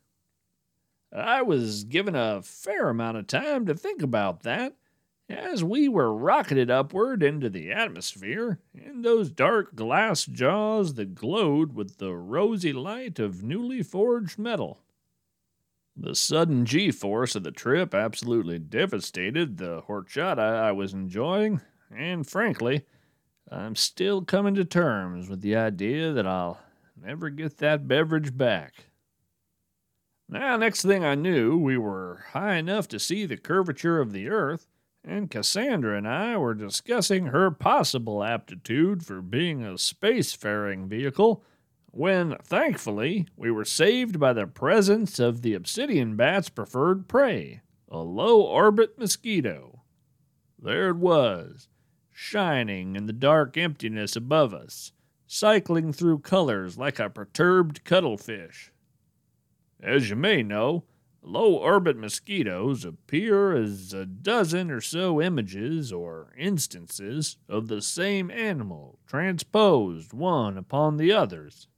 I 1.13 1.43
was 1.43 1.85
given 1.85 2.17
a 2.17 2.41
fair 2.41 2.89
amount 2.89 3.19
of 3.19 3.27
time 3.27 3.67
to 3.67 3.75
think 3.75 4.03
about 4.03 4.45
that 4.45 4.77
as 5.33 5.65
we 5.65 5.89
were 5.89 6.15
rocketed 6.15 6.71
upward 6.71 7.23
into 7.23 7.49
the 7.49 7.73
atmosphere 7.73 8.59
in 8.75 9.03
those 9.03 9.31
dark 9.31 9.75
glass 9.75 10.27
jaws 10.27 10.95
that 10.95 11.15
glowed 11.15 11.75
with 11.75 11.97
the 11.97 12.15
rosy 12.15 12.73
light 12.73 13.19
of 13.19 13.43
newly 13.43 13.83
forged 13.83 14.39
metal. 14.39 14.81
The 15.97 16.15
sudden 16.15 16.67
G 16.67 16.91
force 16.91 17.35
of 17.35 17.45
the 17.45 17.51
trip 17.51 17.95
absolutely 17.95 18.59
devastated 18.59 19.57
the 19.57 19.83
horchata 19.83 20.39
I 20.39 20.73
was 20.73 20.93
enjoying, 20.93 21.61
and 21.95 22.27
frankly, 22.27 22.85
I'm 23.51 23.75
still 23.75 24.23
coming 24.23 24.55
to 24.55 24.65
terms 24.65 25.29
with 25.29 25.41
the 25.41 25.57
idea 25.57 26.12
that 26.12 26.27
I'll 26.27 26.61
never 26.97 27.31
get 27.31 27.59
that 27.59 27.89
beverage 27.89 28.37
back. 28.37 28.87
Now, 30.29 30.57
next 30.57 30.83
thing 30.83 31.05
I 31.05 31.15
knew, 31.15 31.59
we 31.59 31.77
were 31.77 32.25
high 32.33 32.55
enough 32.55 32.89
to 32.89 32.99
see 32.99 33.27
the 33.27 33.37
curvature 33.37 34.01
of 34.01 34.12
the 34.12 34.29
earth 34.29 34.67
and 35.04 35.30
Cassandra 35.30 35.97
and 35.97 36.06
I 36.06 36.37
were 36.37 36.54
discussing 36.54 37.26
her 37.26 37.50
possible 37.50 38.23
aptitude 38.23 39.04
for 39.04 39.21
being 39.21 39.64
a 39.64 39.73
spacefaring 39.73 40.87
vehicle 40.87 41.42
when, 41.90 42.37
thankfully, 42.42 43.26
we 43.37 43.50
were 43.50 43.64
saved 43.64 44.18
by 44.18 44.32
the 44.32 44.47
presence 44.47 45.18
of 45.18 45.42
the 45.42 45.54
obsidian 45.54 46.16
bat's 46.16 46.49
preferred 46.49 47.09
prey, 47.09 47.61
a 47.88 47.99
low 47.99 48.40
orbit 48.40 48.99
mosquito. 48.99 49.82
There 50.59 50.88
it 50.88 50.97
was, 50.97 51.68
shining 52.11 52.97
in 52.97 53.06
the 53.06 53.12
dark 53.12 53.59
emptiness 53.59 54.16
above 54.16 54.54
us, 54.54 54.92
cycling 55.26 55.92
through 55.92 56.21
colors 56.21 56.78
like 56.78 56.99
a 56.99 57.11
perturbed 57.11 57.85
cuttlefish. 57.85 58.73
As 59.82 60.09
you 60.09 60.16
may 60.16 60.42
know, 60.42 60.85
Low 61.25 61.55
orbit 61.55 61.97
mosquitoes 61.97 62.85
appear 62.85 63.55
as 63.55 63.93
a 63.93 64.05
dozen 64.05 64.73
or 64.73 64.81
so 64.81 65.23
images 65.23 65.93
or 65.93 66.35
instances 66.37 67.37
of 67.49 67.69
the 67.69 67.81
same 67.81 68.29
animal 68.29 68.99
transposed 69.07 70.12
one 70.12 70.59
upon 70.59 70.97
the 70.97 71.12
others. 71.12 71.69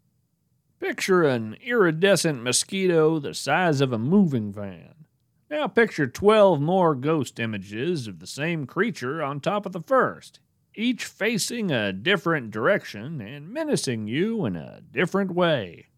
Picture 0.80 1.24
an 1.24 1.56
iridescent 1.62 2.42
mosquito 2.42 3.18
the 3.18 3.34
size 3.34 3.82
of 3.82 3.92
a 3.92 3.98
moving 3.98 4.50
van. 4.50 4.94
Now 5.50 5.66
picture 5.66 6.06
12 6.06 6.60
more 6.60 6.94
ghost 6.94 7.38
images 7.38 8.08
of 8.08 8.20
the 8.20 8.26
same 8.26 8.66
creature 8.66 9.22
on 9.22 9.40
top 9.40 9.66
of 9.66 9.72
the 9.72 9.82
first, 9.82 10.40
each 10.74 11.04
facing 11.04 11.70
a 11.70 11.92
different 11.92 12.50
direction 12.50 13.20
and 13.20 13.50
menacing 13.50 14.08
you 14.08 14.46
in 14.46 14.56
a 14.56 14.80
different 14.80 15.32
way. 15.32 15.88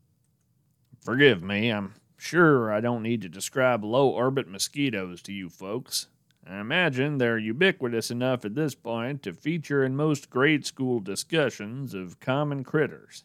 Forgive 1.00 1.45
me, 1.45 1.71
I'm 1.71 1.95
Sure, 2.17 2.73
I 2.73 2.81
don't 2.81 3.03
need 3.03 3.23
to 3.23 3.29
describe 3.29 3.85
low 3.85 4.09
orbit 4.09 4.49
mosquitoes 4.49 5.23
to 5.23 5.33
you 5.33 5.49
folks. 5.49 6.09
I 6.49 6.61
imagine 6.61 7.19
they're 7.19 7.39
ubiquitous 7.39 8.11
enough 8.11 8.45
at 8.45 8.55
this 8.55 8.75
point 8.75 9.23
to 9.25 9.33
feature 9.33 9.85
in 9.85 9.97
most 9.97 10.31
grade 10.31 10.65
school 10.65 11.01
discussions 11.01 11.93
of 11.93 12.21
common 12.21 12.65
critters. 12.65 13.25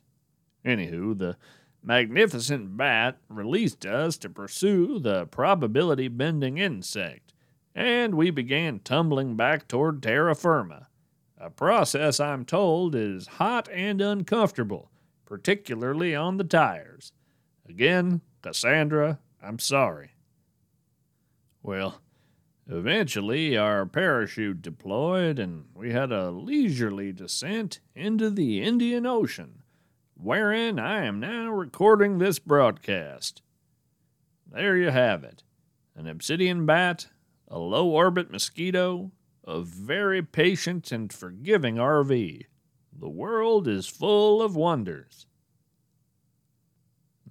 Anywho, 0.65 1.17
the 1.17 1.37
magnificent 1.83 2.75
bat 2.77 3.17
released 3.29 3.85
us 3.85 4.17
to 4.17 4.29
pursue 4.29 4.99
the 4.99 5.25
probability 5.27 6.07
bending 6.07 6.57
insect, 6.57 7.33
and 7.73 8.15
we 8.15 8.29
began 8.29 8.79
tumbling 8.79 9.35
back 9.35 9.67
toward 9.67 10.01
terra 10.01 10.35
firma. 10.35 10.87
A 11.37 11.49
process 11.49 12.19
I'm 12.19 12.45
told 12.45 12.93
is 12.93 13.27
hot 13.27 13.69
and 13.71 14.01
uncomfortable, 14.01 14.91
particularly 15.25 16.15
on 16.15 16.37
the 16.37 16.43
tires. 16.43 17.13
Again, 17.67 18.21
Cassandra, 18.41 19.19
I'm 19.41 19.59
sorry. 19.59 20.11
Well, 21.63 22.01
eventually 22.67 23.57
our 23.57 23.85
parachute 23.85 24.61
deployed 24.61 25.37
and 25.37 25.65
we 25.75 25.91
had 25.91 26.11
a 26.11 26.31
leisurely 26.31 27.11
descent 27.11 27.79
into 27.95 28.29
the 28.29 28.61
Indian 28.61 29.05
Ocean, 29.05 29.61
wherein 30.15 30.79
I 30.79 31.05
am 31.05 31.19
now 31.19 31.51
recording 31.51 32.17
this 32.17 32.39
broadcast. 32.39 33.41
There 34.51 34.75
you 34.75 34.89
have 34.89 35.23
it 35.23 35.43
an 35.95 36.07
obsidian 36.07 36.65
bat, 36.65 37.07
a 37.47 37.59
low 37.59 37.87
orbit 37.89 38.31
mosquito, 38.31 39.11
a 39.43 39.61
very 39.61 40.23
patient 40.23 40.91
and 40.91 41.11
forgiving 41.11 41.75
RV. 41.75 42.45
The 42.97 43.09
world 43.09 43.67
is 43.67 43.87
full 43.87 44.41
of 44.41 44.55
wonders. 44.55 45.25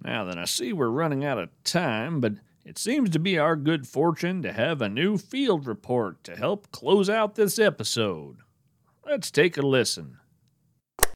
Now 0.03 0.23
then, 0.25 0.37
I 0.37 0.45
see 0.45 0.73
we're 0.73 0.89
running 0.89 1.23
out 1.23 1.37
of 1.37 1.49
time, 1.63 2.21
but 2.21 2.33
it 2.65 2.77
seems 2.77 3.09
to 3.11 3.19
be 3.19 3.37
our 3.37 3.55
good 3.55 3.87
fortune 3.87 4.41
to 4.43 4.51
have 4.51 4.81
a 4.81 4.89
new 4.89 5.17
field 5.17 5.67
report 5.67 6.23
to 6.25 6.35
help 6.35 6.71
close 6.71 7.09
out 7.09 7.35
this 7.35 7.59
episode. 7.59 8.37
Let's 9.05 9.31
take 9.31 9.57
a 9.57 9.61
listen. 9.61 10.17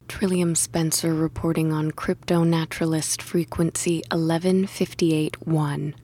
Trillium 0.08 0.54
Spencer 0.54 1.12
reporting 1.14 1.72
on 1.72 1.90
Crypto 1.90 2.44
Naturalist 2.44 3.20
frequency 3.20 4.02
11581. 4.10 5.94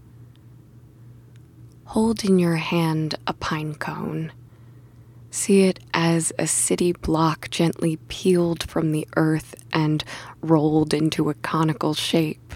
Hold 1.85 2.25
in 2.25 2.39
your 2.39 2.57
hand 2.57 3.15
a 3.27 3.33
pine 3.33 3.75
cone. 3.75 4.33
See 5.31 5.62
it 5.62 5.81
as 5.95 6.33
a 6.39 6.47
city 6.47 6.93
block 6.93 7.49
gently 7.51 7.97
peeled 8.09 8.62
from 8.65 8.93
the 8.93 9.07
earth 9.17 9.55
and 9.73 10.05
rolled 10.41 10.93
into 10.93 11.31
a 11.31 11.35
conical 11.35 11.95
shape. 11.95 12.55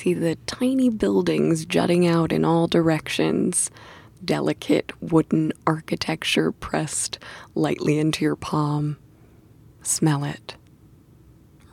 See 0.00 0.14
the 0.14 0.36
tiny 0.46 0.88
buildings 0.88 1.66
jutting 1.66 2.06
out 2.06 2.32
in 2.32 2.42
all 2.42 2.66
directions, 2.66 3.70
delicate 4.24 4.92
wooden 5.02 5.52
architecture 5.66 6.52
pressed 6.52 7.18
lightly 7.54 7.98
into 7.98 8.24
your 8.24 8.34
palm. 8.34 8.96
Smell 9.82 10.24
it. 10.24 10.56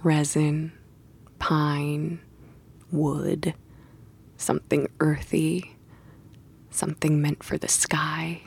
Resin, 0.03 0.73
pine, 1.39 2.19
wood, 2.91 3.53
something 4.35 4.89
earthy, 4.99 5.77
something 6.69 7.21
meant 7.21 7.43
for 7.43 7.57
the 7.57 7.69
sky. 7.69 8.41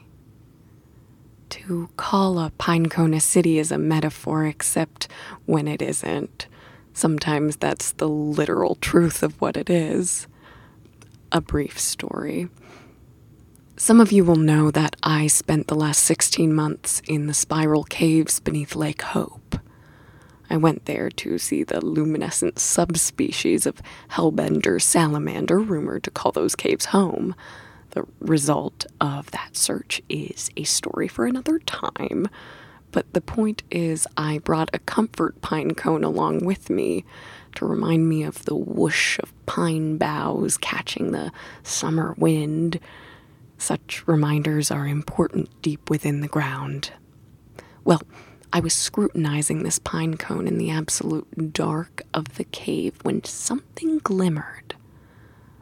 To 1.48 1.88
call 1.96 2.38
a 2.38 2.52
pinecone 2.58 3.16
a 3.16 3.20
city 3.20 3.58
is 3.58 3.72
a 3.72 3.78
metaphor, 3.78 4.44
except 4.44 5.08
when 5.46 5.66
it 5.66 5.80
isn't. 5.80 6.48
Sometimes 7.00 7.56
that's 7.56 7.92
the 7.92 8.10
literal 8.10 8.74
truth 8.74 9.22
of 9.22 9.40
what 9.40 9.56
it 9.56 9.70
is. 9.70 10.26
A 11.32 11.40
brief 11.40 11.78
story. 11.78 12.50
Some 13.78 14.02
of 14.02 14.12
you 14.12 14.22
will 14.22 14.36
know 14.36 14.70
that 14.70 14.96
I 15.02 15.26
spent 15.26 15.68
the 15.68 15.74
last 15.74 16.02
16 16.02 16.52
months 16.52 17.00
in 17.08 17.26
the 17.26 17.32
spiral 17.32 17.84
caves 17.84 18.38
beneath 18.38 18.76
Lake 18.76 19.00
Hope. 19.00 19.56
I 20.50 20.58
went 20.58 20.84
there 20.84 21.08
to 21.08 21.38
see 21.38 21.64
the 21.64 21.82
luminescent 21.82 22.58
subspecies 22.58 23.64
of 23.64 23.80
hellbender 24.10 24.78
salamander 24.78 25.58
rumored 25.58 26.04
to 26.04 26.10
call 26.10 26.32
those 26.32 26.54
caves 26.54 26.84
home. 26.84 27.34
The 27.92 28.04
result 28.20 28.84
of 29.00 29.30
that 29.30 29.56
search 29.56 30.02
is 30.10 30.50
a 30.54 30.64
story 30.64 31.08
for 31.08 31.24
another 31.24 31.60
time. 31.60 32.28
But 32.92 33.12
the 33.12 33.20
point 33.20 33.62
is, 33.70 34.06
I 34.16 34.38
brought 34.38 34.70
a 34.72 34.80
comfort 34.80 35.40
pine 35.40 35.74
cone 35.74 36.02
along 36.04 36.44
with 36.44 36.70
me 36.70 37.04
to 37.56 37.66
remind 37.66 38.08
me 38.08 38.22
of 38.22 38.44
the 38.44 38.54
whoosh 38.54 39.18
of 39.20 39.32
pine 39.46 39.96
boughs 39.96 40.56
catching 40.56 41.12
the 41.12 41.32
summer 41.62 42.14
wind. 42.18 42.80
Such 43.58 44.06
reminders 44.06 44.70
are 44.70 44.86
important 44.86 45.50
deep 45.62 45.90
within 45.90 46.20
the 46.20 46.28
ground. 46.28 46.92
Well, 47.84 48.02
I 48.52 48.60
was 48.60 48.72
scrutinizing 48.72 49.62
this 49.62 49.78
pine 49.78 50.16
cone 50.16 50.48
in 50.48 50.58
the 50.58 50.70
absolute 50.70 51.52
dark 51.52 52.02
of 52.12 52.36
the 52.36 52.44
cave 52.44 52.94
when 53.02 53.22
something 53.22 53.98
glimmered 53.98 54.74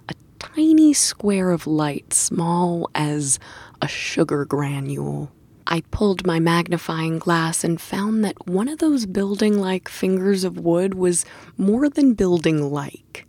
A 0.09 0.15
tiny 0.39 0.95
square 0.95 1.51
of 1.51 1.67
light, 1.67 2.15
small 2.15 2.89
as 2.95 3.39
a 3.83 3.89
sugar 3.89 4.47
granule. 4.47 5.31
I 5.71 5.83
pulled 5.91 6.27
my 6.27 6.41
magnifying 6.41 7.19
glass 7.19 7.63
and 7.63 7.79
found 7.79 8.25
that 8.25 8.49
one 8.49 8.69
of 8.69 8.79
those 8.79 9.05
building 9.05 9.61
like 9.61 9.87
fingers 9.89 10.43
of 10.43 10.59
wood 10.59 10.95
was 10.95 11.27
more 11.59 11.91
than 11.91 12.15
building 12.15 12.73
like. 12.73 13.27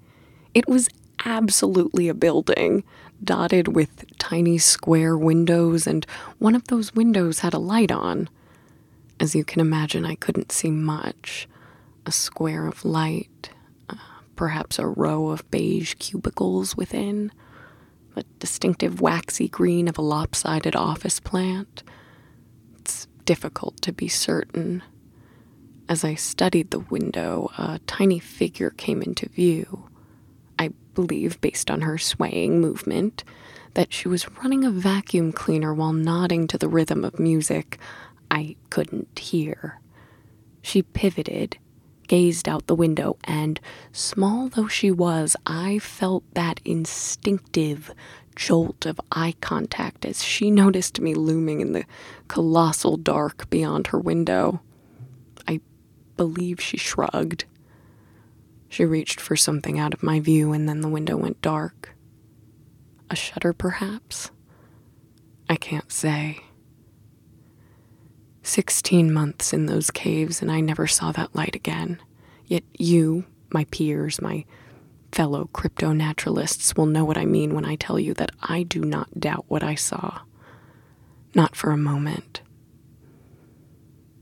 It 0.54 0.66
was 0.68 0.88
absolutely 1.26 2.08
a 2.08 2.14
building, 2.14 2.86
dotted 3.22 3.76
with 3.76 4.06
tiny 4.20 4.58
square 4.58 5.18
windows, 5.18 5.86
and 5.86 6.06
one 6.38 6.56
of 6.56 6.70
those 6.70 6.96
windows 6.96 7.40
had 7.40 7.54
a 7.54 7.60
light 7.60 7.92
on. 7.92 8.30
As 9.20 9.36
you 9.36 9.44
can 9.44 9.60
imagine, 9.60 10.06
I 10.06 10.16
couldn't 10.16 10.54
see 10.54 10.72
much. 10.72 11.46
A 12.06 12.12
square 12.12 12.68
of 12.68 12.86
light, 12.86 13.50
uh, 13.90 13.96
perhaps 14.38 14.80
a 14.80 14.88
row 14.88 15.28
of 15.28 15.50
beige 15.52 15.96
cubicles 15.96 16.78
within, 16.78 17.34
the 18.16 18.24
distinctive 18.40 19.02
waxy 19.02 19.50
green 19.50 19.90
of 19.90 19.98
a 19.98 20.02
lopsided 20.02 20.76
office 20.76 21.20
plant. 21.20 21.84
Difficult 23.30 23.80
to 23.84 23.94
be 23.94 24.08
certain. 24.08 24.82
As 25.88 26.04
I 26.04 26.16
studied 26.16 26.72
the 26.72 26.80
window, 26.80 27.52
a 27.60 27.80
tiny 27.86 28.18
figure 28.18 28.72
came 28.72 29.04
into 29.04 29.30
view. 29.30 29.88
I 30.58 30.72
believe, 30.96 31.40
based 31.40 31.70
on 31.70 31.82
her 31.82 32.00
swaying 32.00 32.60
movement, 32.60 33.24
that 33.76 33.94
she 33.94 34.08
was 34.08 34.28
running 34.40 34.64
a 34.64 34.72
vacuum 34.72 35.32
cleaner 35.32 35.76
while 35.76 35.94
nodding 35.94 36.48
to 36.48 36.58
the 36.58 36.68
rhythm 36.68 37.06
of 37.06 37.20
music 37.20 37.78
I 38.32 38.56
couldn't 38.72 39.20
hear. 39.20 39.80
She 40.64 40.82
pivoted 40.82 41.60
gazed 42.08 42.50
out 42.50 42.66
the 42.66 42.74
window, 42.74 43.16
and, 43.26 43.60
small 43.92 44.50
though 44.50 44.68
she 44.68 44.90
was, 44.90 45.36
I 45.46 45.78
felt 45.78 46.24
that 46.34 46.62
instinctive 46.66 47.94
jolt 48.40 48.86
of 48.86 49.02
eye 49.12 49.36
contact 49.42 50.06
as 50.06 50.24
she 50.24 50.50
noticed 50.50 51.02
me 51.02 51.14
looming 51.14 51.60
in 51.60 51.74
the 51.74 51.84
colossal 52.30 52.96
dark 52.96 53.50
beyond 53.50 53.88
her 53.88 54.00
window. 54.00 54.62
I 55.46 55.60
believe 56.16 56.62
she 56.62 56.78
shrugged. 56.78 57.44
She 58.70 58.86
reached 58.86 59.20
for 59.20 59.36
something 59.36 59.78
out 59.78 59.94
of 59.94 60.04
my 60.04 60.22
view, 60.22 60.54
and 60.54 60.70
then 60.70 60.80
the 60.80 60.88
window 60.88 61.18
went 61.18 61.42
dark. 61.42 61.94
A 63.10 63.16
shutter, 63.16 63.52
perhaps? 63.52 64.32
I 65.50 65.58
can't 65.58 65.92
say. 65.92 66.40
Sixteen 68.42 69.12
months 69.12 69.52
in 69.52 69.66
those 69.66 69.92
caves, 69.92 70.42
and 70.42 70.50
I 70.50 70.62
never 70.62 70.88
saw 70.88 71.12
that 71.12 71.36
light 71.36 71.56
again. 71.56 72.00
Yet 72.46 72.64
you, 72.78 73.26
my 73.52 73.66
peers, 73.66 74.22
my 74.22 74.46
fellow 75.12 75.50
crypto 75.54 75.92
naturalists, 75.94 76.76
will 76.76 76.86
know 76.86 77.06
what 77.06 77.18
I 77.18 77.26
mean 77.26 77.54
when 77.54 77.66
I 77.66 77.76
tell 77.76 78.00
you 78.00 78.14
that 78.16 78.32
I 78.42 78.64
do 78.64 78.82
not 78.82 79.20
doubt 79.20 79.46
what 79.48 79.64
I 79.64 79.76
saw. 79.76 80.22
Not 81.36 81.56
for 81.56 81.72
a 81.72 81.78
moment. 81.78 82.42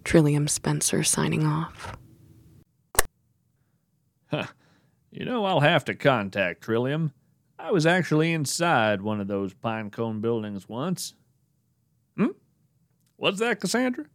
Trillium 0.03 0.47
Spencer 0.47 1.03
signing 1.03 1.45
off. 1.45 1.97
Huh. 4.27 4.47
You 5.11 5.25
know, 5.25 5.45
I'll 5.45 5.61
have 5.61 5.85
to 5.85 5.95
contact 5.95 6.61
Trillium. 6.61 7.13
I 7.59 7.71
was 7.71 7.85
actually 7.85 8.33
inside 8.33 9.01
one 9.01 9.19
of 9.19 9.27
those 9.27 9.53
pinecone 9.53 10.21
buildings 10.21 10.69
once. 10.69 11.13
Hmm? 12.15 12.27
What's 13.15 13.39
that, 13.39 13.59
Cassandra? 13.59 14.05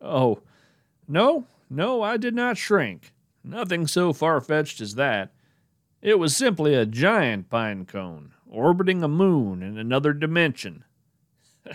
Oh, 0.00 0.40
no, 1.06 1.46
no, 1.68 2.02
I 2.02 2.16
did 2.16 2.34
not 2.34 2.56
shrink. 2.56 3.12
Nothing 3.42 3.86
so 3.86 4.12
far 4.12 4.40
fetched 4.40 4.80
as 4.80 4.94
that. 4.96 5.32
It 6.02 6.18
was 6.18 6.36
simply 6.36 6.74
a 6.74 6.86
giant 6.86 7.50
pine 7.50 7.84
cone, 7.84 8.32
orbiting 8.46 9.02
a 9.02 9.08
moon 9.08 9.62
in 9.62 9.78
another 9.78 10.12
dimension. 10.12 10.84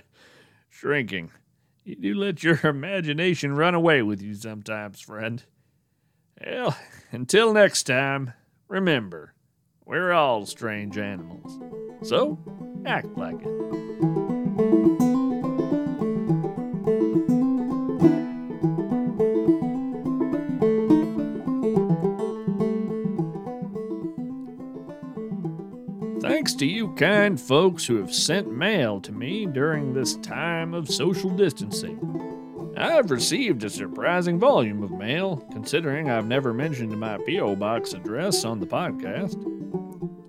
Shrinking. 0.70 1.32
You 1.84 1.96
do 1.96 2.16
let 2.16 2.44
your 2.44 2.60
imagination 2.64 3.56
run 3.56 3.76
away 3.76 4.02
with 4.02 4.22
you 4.22 4.34
sometimes, 4.34 5.00
friend. 5.00 5.44
Well, 6.44 6.76
until 7.12 7.54
next 7.54 7.84
time, 7.84 8.34
remember, 8.68 9.34
we're 9.86 10.12
all 10.12 10.46
strange 10.46 10.98
animals. 10.98 11.60
So, 12.02 12.40
act 12.86 13.16
like 13.18 13.38
it. 13.42 13.75
To 26.60 26.66
you 26.66 26.94
kind 26.96 27.40
folks 27.40 27.86
who 27.86 27.98
have 27.98 28.14
sent 28.14 28.50
mail 28.50 29.02
to 29.02 29.12
me 29.12 29.46
during 29.46 29.94
this 29.94 30.16
time 30.16 30.74
of 30.74 30.90
social 30.90 31.30
distancing. 31.30 32.74
I've 32.78 33.12
received 33.12 33.66
a 33.66 33.70
surprising 33.70 34.40
volume 34.40 34.82
of 34.82 34.92
mail, 34.92 35.46
considering 35.52 36.10
I've 36.10 36.28
never 36.28 36.54
mentioned 36.54 36.98
my 36.98 37.18
P.O. 37.26 37.58
Box 37.58 37.92
address 37.92 38.46
on 38.46 38.62
the 38.62 38.66
podcast. 38.66 39.36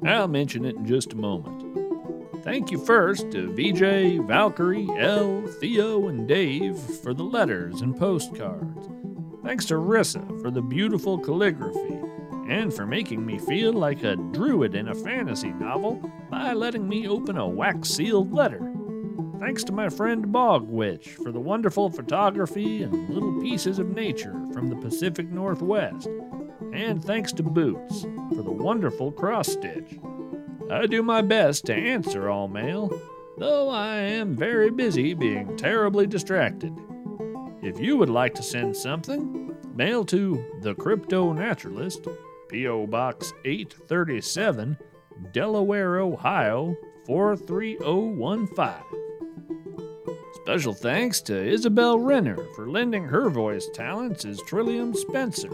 I'll 0.05 0.27
mention 0.27 0.65
it 0.65 0.75
in 0.75 0.85
just 0.85 1.13
a 1.13 1.17
moment. 1.17 2.43
Thank 2.43 2.73
you 2.73 2.85
first 2.85 3.31
to 3.31 3.53
VJ, 3.53 4.27
Valkyrie, 4.27 4.89
L, 4.99 5.47
Theo, 5.61 6.09
and 6.09 6.27
Dave 6.27 6.77
for 6.77 7.15
the 7.15 7.23
letters 7.23 7.83
and 7.83 7.97
postcards. 7.97 8.89
Thanks 9.45 9.67
to 9.67 9.75
Rissa 9.75 10.43
for 10.43 10.51
the 10.51 10.63
beautiful 10.63 11.19
calligraphy 11.19 12.06
and 12.49 12.73
for 12.73 12.87
making 12.87 13.25
me 13.25 13.39
feel 13.39 13.73
like 13.73 14.03
a 14.05 14.17
druid 14.17 14.75
in 14.75 14.89
a 14.89 14.95
fantasy 14.95 15.53
novel 15.53 16.11
by 16.31 16.53
letting 16.53 16.89
me 16.89 17.09
open 17.09 17.37
a 17.37 17.47
wax 17.47 17.89
sealed 17.89 18.33
letter. 18.33 18.73
Thanks 19.41 19.65
to 19.65 19.73
my 19.73 19.89
friend 19.89 20.33
Bog 20.33 20.67
Witch 20.67 21.11
for 21.11 21.31
the 21.31 21.41
wonderful 21.41 21.91
photography 21.91 22.83
and 22.83 23.11
little 23.11 23.41
pieces 23.41 23.79
of 23.79 23.95
nature 23.95 24.35
from 24.53 24.69
the 24.69 24.77
Pacific 24.77 25.29
Northwest. 25.31 26.09
And 26.73 27.05
thanks 27.05 27.33
to 27.35 27.43
Boots 27.43 28.03
for 28.35 28.43
the 28.43 28.51
wonderful 28.51 29.13
cross 29.13 29.49
stitch. 29.49 29.99
I 30.71 30.87
do 30.87 31.03
my 31.03 31.23
best 31.23 31.67
to 31.67 31.75
answer 31.75 32.29
all 32.29 32.49
mail, 32.49 33.01
though 33.37 33.69
I 33.69 33.97
am 33.97 34.37
very 34.37 34.71
busy 34.71 35.15
being 35.15 35.57
terribly 35.57 36.07
distracted. 36.07 36.77
If 37.63 37.79
you 37.79 37.97
would 37.97 38.11
like 38.11 38.35
to 38.35 38.43
send 38.43 38.77
something, 38.77 39.55
mail 39.75 40.05
to 40.07 40.45
The 40.63 40.75
Crypto 40.75 41.33
Naturalist, 41.33 42.09
P.O. 42.49 42.87
Box 42.87 43.33
837, 43.45 44.77
Delaware, 45.33 45.99
Ohio 46.01 46.77
43015. 47.07 48.75
Special 50.35 50.75
thanks 50.75 51.21
to 51.23 51.37
Isabel 51.37 51.99
Renner 51.99 52.37
for 52.55 52.69
lending 52.69 53.05
her 53.05 53.29
voice 53.31 53.69
talents 53.75 54.25
as 54.25 54.41
Trillium 54.43 54.95
Spencer. 54.95 55.51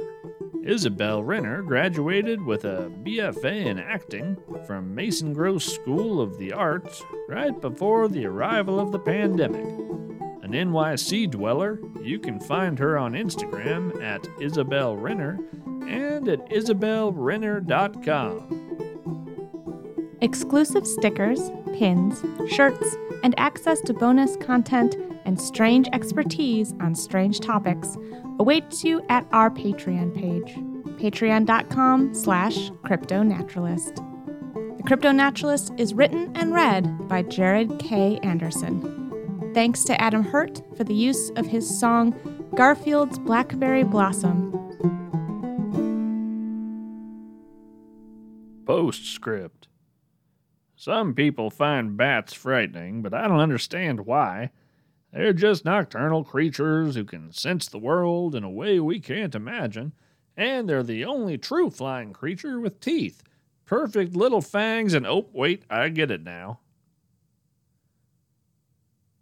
Isabel 0.64 1.24
Renner 1.24 1.62
graduated 1.62 2.40
with 2.44 2.64
a 2.64 2.92
BFA 3.02 3.66
in 3.66 3.78
acting 3.78 4.37
from 4.66 4.94
Mason 4.94 5.33
Gross 5.33 5.64
School 5.64 6.20
of 6.20 6.38
the 6.38 6.52
Arts 6.52 7.02
right 7.28 7.59
before 7.61 8.07
the 8.07 8.26
arrival 8.26 8.78
of 8.78 8.92
the 8.92 8.98
pandemic. 8.98 9.64
An 10.42 10.52
NYC 10.52 11.31
dweller, 11.31 11.81
you 12.02 12.18
can 12.18 12.38
find 12.38 12.78
her 12.78 12.96
on 12.96 13.14
Instagram 13.14 14.00
at 14.02 14.28
Isabel 14.40 14.96
Renner 14.96 15.38
and 15.88 16.29
at 16.29 16.49
isabelrenner.com. 16.51 18.59
Exclusive 20.21 20.87
stickers, 20.87 21.51
pins, 21.77 22.23
shirts, 22.49 22.97
and 23.25 23.35
access 23.38 23.81
to 23.83 23.92
bonus 23.92 24.37
content 24.37 24.97
and 25.25 25.40
strange 25.40 25.88
expertise 25.92 26.75
on 26.81 26.95
strange 26.95 27.40
topics 27.40 27.97
awaits 28.38 28.85
you 28.85 29.05
at 29.09 29.27
our 29.33 29.51
Patreon 29.51 30.14
page, 30.14 30.55
patreon.com 31.01 32.14
slash 32.14 32.71
cryptonaturalist. 32.85 33.97
The 34.77 34.83
Crypto 34.85 35.12
Naturalist 35.12 35.73
is 35.77 35.95
written 35.95 36.31
and 36.35 36.53
read 36.53 37.09
by 37.09 37.23
Jared 37.23 37.79
K. 37.79 38.18
Anderson. 38.23 39.51
Thanks 39.55 39.85
to 39.85 40.01
Adam 40.01 40.25
Hurt 40.25 40.62
for 40.77 40.85
the 40.85 40.95
use 40.95 41.31
of 41.37 41.47
his 41.47 41.79
song 41.79 42.14
Garfield's 42.55 43.18
Blackberry 43.18 43.85
Blossom. 43.85 44.51
Postscript. 48.92 49.68
Some 50.76 51.14
people 51.14 51.48
find 51.48 51.96
bats 51.96 52.35
frightening, 52.35 53.00
but 53.00 53.14
I 53.14 53.26
don't 53.26 53.40
understand 53.40 54.05
why. 54.05 54.50
They're 55.11 55.33
just 55.33 55.64
nocturnal 55.64 56.24
creatures 56.24 56.94
who 56.94 57.05
can 57.05 57.33
sense 57.33 57.68
the 57.68 57.78
world 57.78 58.35
in 58.35 58.44
a 58.44 58.50
way 58.50 58.78
we 58.81 59.00
can't 59.00 59.35
imagine, 59.35 59.94
and 60.37 60.68
they're 60.68 60.83
the 60.83 61.07
only 61.07 61.38
true 61.38 61.70
flying 61.70 62.12
creature 62.12 62.61
with 62.61 62.81
teeth. 62.81 63.22
Perfect 63.64 64.14
little 64.14 64.42
fangs 64.42 64.92
and 64.92 65.07
oh, 65.07 65.26
wait, 65.33 65.62
I 65.70 65.88
get 65.88 66.11
it 66.11 66.22
now. 66.22 66.61